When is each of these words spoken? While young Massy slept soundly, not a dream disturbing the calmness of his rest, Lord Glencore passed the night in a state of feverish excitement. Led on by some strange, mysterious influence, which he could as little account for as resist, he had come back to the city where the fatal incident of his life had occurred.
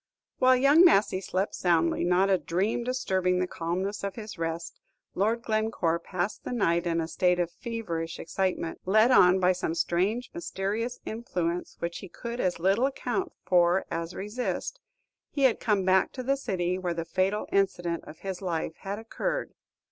While 0.39 0.55
young 0.55 0.83
Massy 0.83 1.21
slept 1.21 1.53
soundly, 1.53 2.03
not 2.03 2.31
a 2.31 2.39
dream 2.39 2.83
disturbing 2.83 3.37
the 3.37 3.45
calmness 3.45 4.03
of 4.03 4.15
his 4.15 4.35
rest, 4.35 4.79
Lord 5.13 5.43
Glencore 5.43 5.99
passed 5.99 6.43
the 6.43 6.51
night 6.53 6.87
in 6.87 6.99
a 6.99 7.07
state 7.07 7.37
of 7.39 7.51
feverish 7.51 8.17
excitement. 8.17 8.81
Led 8.87 9.11
on 9.11 9.39
by 9.39 9.51
some 9.51 9.75
strange, 9.75 10.31
mysterious 10.33 10.99
influence, 11.05 11.75
which 11.77 11.99
he 11.99 12.09
could 12.09 12.39
as 12.39 12.57
little 12.57 12.87
account 12.87 13.31
for 13.45 13.85
as 13.91 14.15
resist, 14.15 14.79
he 15.29 15.43
had 15.43 15.59
come 15.59 15.85
back 15.85 16.11
to 16.13 16.23
the 16.23 16.35
city 16.35 16.79
where 16.79 16.95
the 16.95 17.05
fatal 17.05 17.47
incident 17.51 18.03
of 18.05 18.21
his 18.21 18.41
life 18.41 18.73
had 18.77 18.97
occurred. 18.97 19.53